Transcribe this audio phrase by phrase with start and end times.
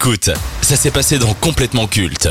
[0.00, 0.30] Écoute,
[0.62, 2.28] ça s'est passé dans Complètement Culte.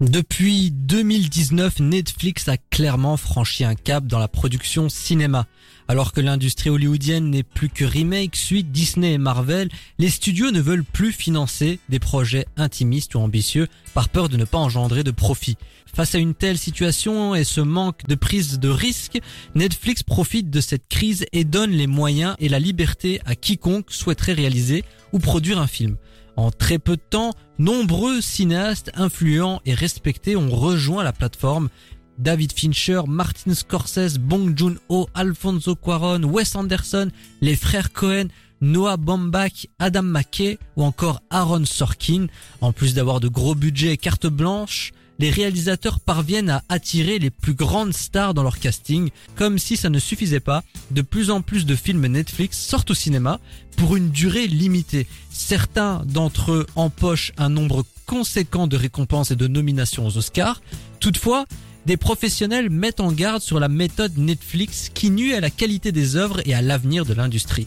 [0.00, 5.46] Depuis 2019, Netflix a clairement franchi un cap dans la production cinéma.
[5.88, 9.68] Alors que l'industrie hollywoodienne n'est plus que remake, suite Disney et Marvel,
[9.98, 14.46] les studios ne veulent plus financer des projets intimistes ou ambitieux par peur de ne
[14.46, 15.58] pas engendrer de profit.
[15.94, 19.20] Face à une telle situation et ce manque de prise de risque,
[19.54, 24.32] Netflix profite de cette crise et donne les moyens et la liberté à quiconque souhaiterait
[24.32, 24.82] réaliser
[25.12, 25.98] ou produire un film.
[26.40, 31.68] En très peu de temps, nombreux cinéastes influents et respectés ont rejoint la plateforme.
[32.16, 37.10] David Fincher, Martin Scorsese, Bong Joon-ho, Alfonso Cuarón, Wes Anderson,
[37.42, 38.28] les frères Cohen,
[38.62, 42.28] Noah Baumbach, Adam McKay ou encore Aaron Sorkin.
[42.62, 47.28] En plus d'avoir de gros budgets et carte blanche, les réalisateurs parviennent à attirer les
[47.28, 49.10] plus grandes stars dans leur casting.
[49.36, 52.94] Comme si ça ne suffisait pas, de plus en plus de films Netflix sortent au
[52.94, 53.38] cinéma
[53.76, 55.06] pour une durée limitée.
[55.30, 60.62] Certains d'entre eux empochent un nombre conséquent de récompenses et de nominations aux Oscars.
[61.00, 61.44] Toutefois,
[61.84, 66.16] des professionnels mettent en garde sur la méthode Netflix qui nuit à la qualité des
[66.16, 67.66] œuvres et à l'avenir de l'industrie.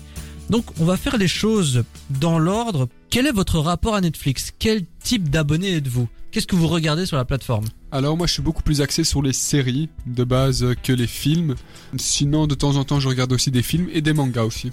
[0.49, 2.89] Donc on va faire les choses dans l'ordre.
[3.13, 4.51] Quel est votre rapport à Netflix?
[4.57, 6.07] Quel type d'abonné êtes-vous?
[6.31, 7.65] Qu'est-ce que vous regardez sur la plateforme?
[7.91, 11.53] Alors moi je suis beaucoup plus axé sur les séries de base que les films.
[11.95, 14.71] Sinon de temps en temps je regarde aussi des films et des mangas aussi.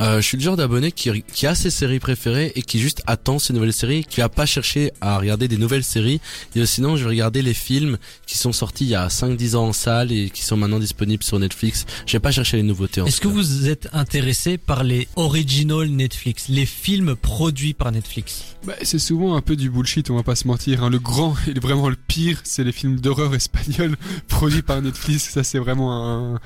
[0.00, 3.02] Euh, je suis le genre d'abonné qui, qui a ses séries préférées et qui juste
[3.06, 6.20] attend ces nouvelles séries, qui va pas chercher à regarder des nouvelles séries.
[6.54, 9.68] Et sinon, je vais regarder les films qui sont sortis il y a 5-10 ans
[9.68, 11.86] en salle et qui sont maintenant disponibles sur Netflix.
[12.06, 13.02] Je vais pas chercher les nouveautés.
[13.06, 18.56] Est-ce que vous êtes intéressé par les original Netflix, les films produits par Netflix?
[18.64, 20.82] Bah, C'est souvent un peu du bullshit, on va pas se mentir.
[20.82, 20.90] Hein.
[20.90, 23.96] Le grand et vraiment le pire, c'est les films d'horreur espagnols
[24.28, 25.30] produits par Netflix.
[25.30, 26.40] Ça, c'est vraiment un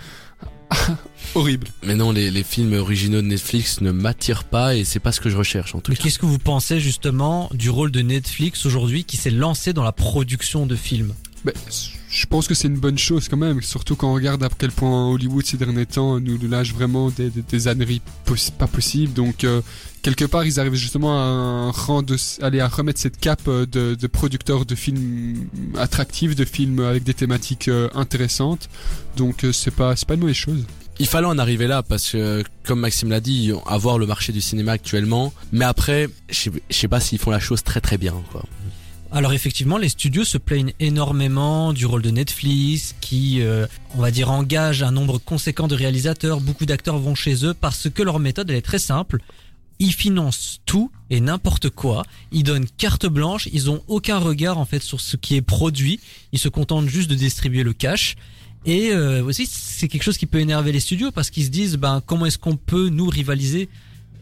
[1.35, 1.69] horrible.
[1.83, 5.21] Mais non, les, les, films originaux de Netflix ne m'attirent pas et c'est pas ce
[5.21, 6.05] que je recherche en tout Mais cas.
[6.05, 9.93] Qu'est-ce que vous pensez justement du rôle de Netflix aujourd'hui qui s'est lancé dans la
[9.93, 11.15] production de films?
[11.45, 11.53] Bah,
[12.11, 14.73] je pense que c'est une bonne chose quand même, surtout quand on regarde à quel
[14.73, 18.03] point Hollywood ces derniers temps nous lâche vraiment des, des, âneries
[18.59, 19.13] pas possibles.
[19.13, 19.63] Donc euh,
[20.03, 21.73] quelque part ils arrivent justement à
[22.43, 27.05] aller à remettre cette cape euh, de, de producteurs de films attractifs, de films avec
[27.05, 28.69] des thématiques euh, intéressantes.
[29.17, 30.65] Donc c'est pas c'est pas une mauvaise chose.
[30.99, 34.43] Il fallait en arriver là parce que, comme Maxime l'a dit, avoir le marché du
[34.43, 35.33] cinéma actuellement.
[35.51, 38.15] Mais après, je sais pas s'ils font la chose très très bien.
[38.31, 38.43] Quoi.
[39.13, 43.67] Alors effectivement, les studios se plaignent énormément du rôle de Netflix, qui, euh,
[43.97, 46.41] on va dire, engage un nombre conséquent de réalisateurs.
[46.41, 49.21] Beaucoup d'acteurs vont chez eux parce que leur méthode elle est très simple.
[49.81, 52.05] Ils financent tout et n'importe quoi.
[52.31, 53.49] Ils donnent carte blanche.
[53.53, 55.99] Ils ont aucun regard en fait sur ce qui est produit.
[56.33, 58.15] Ils se contentent juste de distribuer le cash.
[58.65, 61.79] Et euh, aussi, c'est quelque chose qui peut énerver les studios parce qu'ils se disent,
[61.79, 63.69] ben, comment est-ce qu'on peut nous rivaliser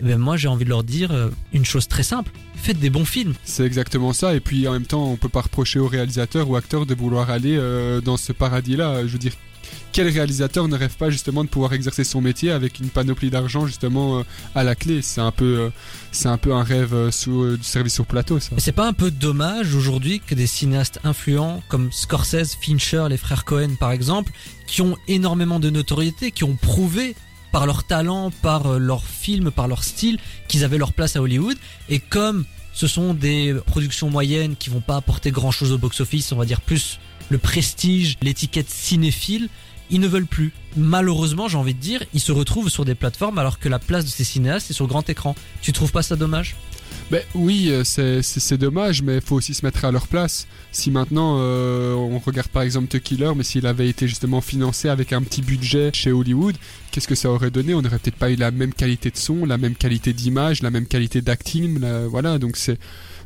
[0.00, 2.30] eh ben moi j'ai envie de leur dire euh, une chose très simple.
[2.54, 3.34] Faites des bons films.
[3.44, 4.34] C'est exactement ça.
[4.34, 7.30] Et puis en même temps on peut pas reprocher aux réalisateurs ou acteurs de vouloir
[7.30, 9.32] aller euh, dans ce paradis là je veux dire
[9.92, 13.66] quel réalisateur ne rêve pas justement de pouvoir exercer son métier avec une panoplie d'argent
[13.66, 14.22] justement euh,
[14.54, 15.02] à la clé?
[15.02, 15.70] C'est un peu euh,
[16.12, 18.50] c'est un peu un rêve sous du service sur plateau ça.
[18.52, 23.16] Mais c'est pas un peu dommage aujourd'hui que des cinéastes influents comme Scorsese, Fincher, les
[23.16, 24.32] frères Cohen par exemple
[24.66, 27.14] qui ont énormément de notoriété qui ont prouvé
[27.52, 31.56] par leur talent, par leur film, par leur style, qu'ils avaient leur place à Hollywood.
[31.88, 36.32] Et comme ce sont des productions moyennes qui vont pas apporter grand chose au box-office,
[36.32, 36.98] on va dire plus
[37.28, 39.48] le prestige, l'étiquette cinéphile,
[39.90, 40.52] ils ne veulent plus.
[40.76, 44.04] Malheureusement, j'ai envie de dire, ils se retrouvent sur des plateformes alors que la place
[44.04, 45.34] de ces cinéastes est sur grand écran.
[45.62, 46.56] Tu trouves pas ça dommage?
[47.10, 50.46] Ben oui, c'est dommage, mais il faut aussi se mettre à leur place.
[50.72, 54.88] Si maintenant euh, on regarde par exemple The Killer, mais s'il avait été justement financé
[54.88, 56.54] avec un petit budget chez Hollywood,
[56.90, 57.74] qu'est-ce que ça aurait donné?
[57.74, 60.70] On n'aurait peut-être pas eu la même qualité de son, la même qualité d'image, la
[60.70, 61.80] même qualité d'acting.
[62.08, 62.78] Voilà, donc c'est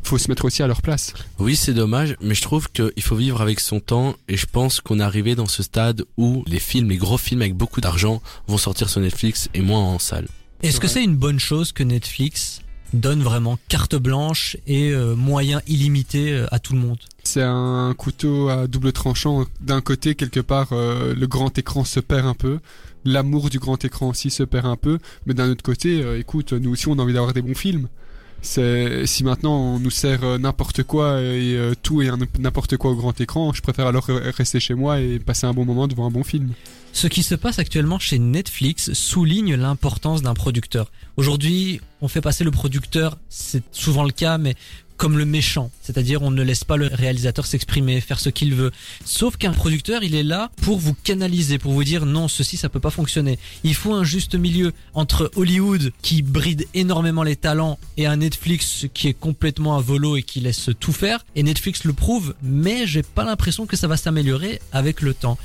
[0.02, 1.14] faut se mettre aussi à leur place.
[1.38, 4.80] Oui, c'est dommage, mais je trouve qu'il faut vivre avec son temps et je pense
[4.80, 8.22] qu'on est arrivé dans ce stade où les films, les gros films avec beaucoup d'argent
[8.46, 10.28] vont sortir sur Netflix et moins en salle.
[10.62, 12.60] Est-ce que c'est une bonne chose que Netflix
[12.92, 16.98] donne vraiment carte blanche et euh, moyens illimités euh, à tout le monde?
[17.24, 19.46] C'est un couteau à double tranchant.
[19.60, 22.58] D'un côté, quelque part, euh, le grand écran se perd un peu.
[23.04, 24.98] L'amour du grand écran aussi se perd un peu.
[25.26, 27.88] Mais d'un autre côté, euh, écoute, nous aussi, on a envie d'avoir des bons films.
[28.42, 32.96] Si maintenant on nous sert euh, n'importe quoi et euh, tout et n'importe quoi au
[32.96, 36.10] grand écran, je préfère alors rester chez moi et passer un bon moment devant un
[36.10, 36.50] bon film.
[36.92, 40.90] Ce qui se passe actuellement chez Netflix souligne l'importance d'un producteur.
[41.16, 44.56] Aujourd'hui, on fait passer le producteur, c'est souvent le cas, mais
[44.96, 48.70] comme le méchant, c'est-à-dire on ne laisse pas le réalisateur s'exprimer, faire ce qu'il veut.
[49.04, 52.68] Sauf qu'un producteur, il est là pour vous canaliser, pour vous dire non, ceci ça
[52.68, 53.38] peut pas fonctionner.
[53.64, 58.86] Il faut un juste milieu entre Hollywood qui bride énormément les talents et un Netflix
[58.94, 61.24] qui est complètement à volo et qui laisse tout faire.
[61.34, 65.38] Et Netflix le prouve, mais j'ai pas l'impression que ça va s'améliorer avec le temps.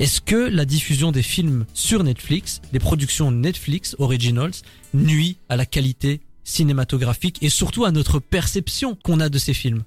[0.00, 4.52] Est-ce que la diffusion des films sur Netflix, des productions Netflix Originals,
[4.94, 9.82] nuit à la qualité cinématographique et surtout à notre perception qu'on a de ces films.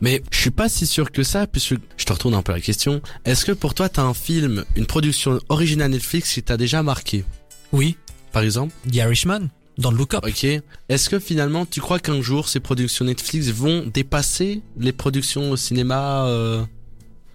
[0.00, 2.60] Mais je suis pas si sûr que ça, puisque je te retourne un peu la
[2.60, 3.00] question.
[3.24, 7.24] Est-ce que pour toi, t'as un film, une production originale Netflix qui t'a déjà marqué?
[7.72, 7.96] Oui.
[8.32, 8.74] Par exemple?
[8.90, 9.48] The Irishman
[9.78, 10.24] dans le Look Up.
[10.26, 10.44] Ok.
[10.44, 15.56] Est-ce que finalement, tu crois qu'un jour, ces productions Netflix vont dépasser les productions au
[15.56, 16.64] cinéma euh...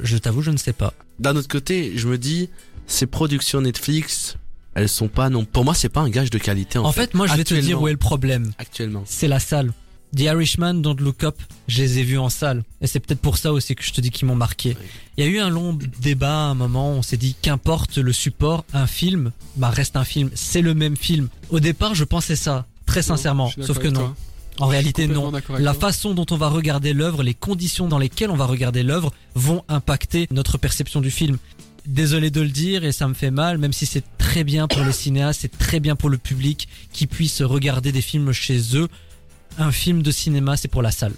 [0.02, 0.94] Je t'avoue, je ne sais pas.
[1.20, 2.50] D'un autre côté, je me dis,
[2.88, 4.38] ces productions Netflix,
[4.80, 5.46] elles sont pas non.
[5.46, 6.80] Pour moi, c'est pas un gage de qualité.
[6.80, 8.52] En, en fait, moi, je vais te dire où est le problème.
[8.58, 9.74] Actuellement, c'est la salle.
[10.16, 11.36] The Irishman, Don't Look Up,
[11.68, 12.64] je les ai vus en salle.
[12.82, 14.76] Et c'est peut-être pour ça aussi que je te dis qu'ils m'ont marqué.
[15.18, 18.12] Il y a eu un long débat à un moment, on s'est dit qu'importe le
[18.12, 21.28] support, un film, bah reste un film, c'est le même film.
[21.52, 24.16] Au départ, je pensais ça, très sincèrement, sauf que non.
[24.60, 25.32] En réalité, non.
[25.58, 29.14] La façon dont on va regarder l'œuvre, les conditions dans lesquelles on va regarder l'œuvre
[29.36, 31.38] vont impacter notre perception du film
[31.90, 34.84] désolé de le dire et ça me fait mal, même si c'est très bien pour
[34.84, 38.88] les cinéastes, c'est très bien pour le public qui puisse regarder des films chez eux.
[39.58, 41.14] Un film de cinéma, c'est pour la salle.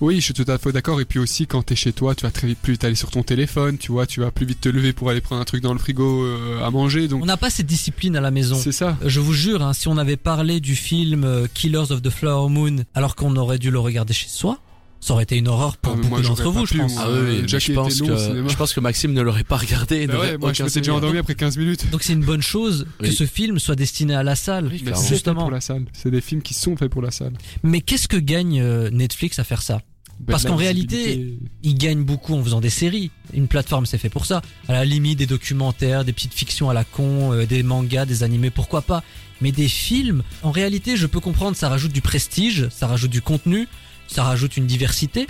[0.00, 1.00] Oui, je suis tout à fait d'accord.
[1.00, 3.10] Et puis aussi, quand t'es chez toi, tu vas très vite plus vite aller sur
[3.10, 5.62] ton téléphone, tu vois, tu vas plus vite te lever pour aller prendre un truc
[5.62, 7.08] dans le frigo euh, à manger.
[7.08, 8.56] Donc on n'a pas cette discipline à la maison.
[8.56, 8.96] C'est ça.
[9.04, 12.48] Je vous jure, hein, si on avait parlé du film euh, Killers of the Flower
[12.48, 14.58] Moon, alors qu'on aurait dû le regarder chez soi,
[15.00, 16.94] ça aurait été une horreur pour ah, beaucoup d'entre vous, je pense.
[16.98, 20.06] Ah oui, je pense que je pense que Maxime ne l'aurait pas regardé.
[20.06, 21.90] Bah ouais, moi je m'étais déjà endormi après 15 minutes.
[21.90, 25.42] Donc c'est une bonne chose que ce film soit destiné à la salle, oui, justement.
[25.42, 25.84] pour la salle.
[25.92, 27.32] C'est des films qui sont faits pour la salle.
[27.62, 29.80] Mais qu'est-ce que gagne euh, Netflix à faire ça?
[30.20, 33.10] Ben, Parce qu'en réalité, ils gagnent beaucoup en faisant des séries.
[33.32, 34.42] Une plateforme, c'est fait pour ça.
[34.68, 38.22] À la limite, des documentaires, des petites fictions à la con, euh, des mangas, des
[38.22, 39.02] animés, pourquoi pas.
[39.40, 43.22] Mais des films, en réalité, je peux comprendre, ça rajoute du prestige, ça rajoute du
[43.22, 43.66] contenu,
[44.10, 45.28] ça rajoute une diversité,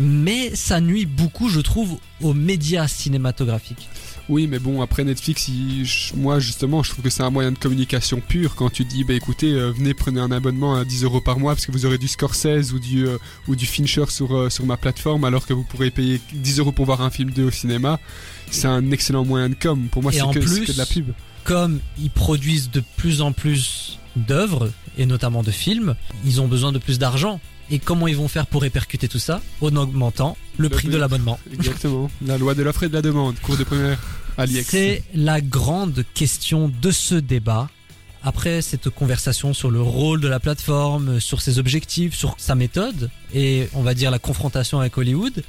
[0.00, 3.88] mais ça nuit beaucoup, je trouve, aux médias cinématographiques.
[4.28, 5.50] Oui, mais bon, après Netflix,
[6.14, 9.14] moi justement, je trouve que c'est un moyen de communication pur quand tu dis, bah
[9.14, 11.98] écoutez, euh, venez prenez un abonnement à 10 euros par mois parce que vous aurez
[11.98, 13.18] du Scorsese ou du, euh,
[13.48, 16.72] ou du Fincher sur, euh, sur ma plateforme alors que vous pourrez payer 10 euros
[16.72, 17.98] pour voir un film 2 au cinéma.
[18.50, 19.88] C'est un excellent moyen de com.
[19.90, 21.12] Pour moi, c'est que, que de la pub.
[21.44, 26.70] Comme ils produisent de plus en plus d'œuvres et notamment de films, ils ont besoin
[26.70, 27.40] de plus d'argent.
[27.70, 31.38] Et comment ils vont faire pour répercuter tout ça En augmentant le, prix de l'abonnement.
[31.52, 32.10] Exactement.
[32.24, 33.98] La loi de l'offre et de la demande, cours de première
[34.66, 37.68] C'est la grande question de ce débat.
[38.24, 43.10] Après cette conversation sur le rôle de la plateforme, sur ses objectifs, sur sa méthode,
[43.34, 45.42] et on va dire la confrontation avec Hollywood,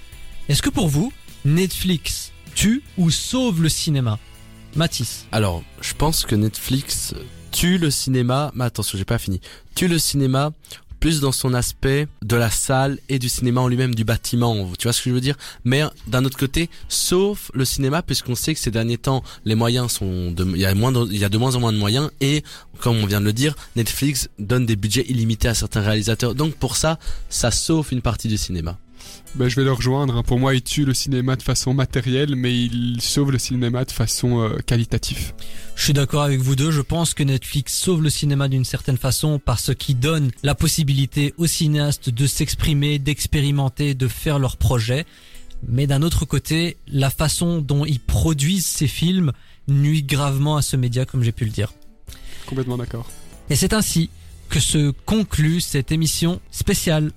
[0.50, 1.14] est-ce que pour vous,
[1.46, 4.18] Netflix tue ou sauve le cinéma?
[4.76, 7.14] Mathis Alors, je pense que Netflix
[7.52, 9.40] tue le cinéma, mais attention, j'ai pas fini.
[9.76, 10.52] Tue le cinéma
[11.04, 14.72] plus dans son aspect de la salle et du cinéma en lui-même, du bâtiment.
[14.80, 15.36] Tu vois ce que je veux dire?
[15.66, 19.92] Mais d'un autre côté, sauf le cinéma, puisqu'on sait que ces derniers temps, les moyens
[19.92, 22.42] sont, il y a moins, il y a de moins en moins de moyens et
[22.80, 26.36] comme on vient de le dire, Netflix donne des budgets illimités à certains réalisateurs.
[26.36, 26.98] Donc pour ça,
[27.28, 28.78] ça sauve une partie du cinéma.
[29.36, 30.18] Ben, je vais le rejoindre.
[30.18, 30.24] Hein.
[30.24, 33.92] Pour moi, il tue le cinéma de façon matérielle, mais il sauve le cinéma de
[33.92, 35.34] façon euh, qualitative.
[35.76, 36.70] Je suis d'accord avec vous deux.
[36.70, 41.34] Je pense que Netflix sauve le cinéma d'une certaine façon parce qu'il donne la possibilité
[41.38, 45.06] aux cinéastes de s'exprimer, d'expérimenter, de faire leurs projets.
[45.68, 49.32] Mais d'un autre côté, la façon dont ils produisent ces films
[49.68, 51.74] nuit gravement à ce média, comme j'ai pu le dire.
[52.46, 53.10] Complètement d'accord.
[53.50, 54.10] Et c'est ainsi
[54.50, 57.12] que se conclut cette émission spéciale